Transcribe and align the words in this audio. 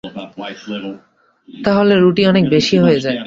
তাহলে, 1.49 1.93
রুটি 1.95 2.23
অনেক 2.27 2.43
বেশি 2.49 2.75
হয়ে 2.77 2.99
যায়। 2.99 3.19